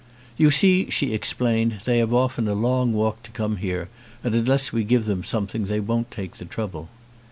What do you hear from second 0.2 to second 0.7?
"You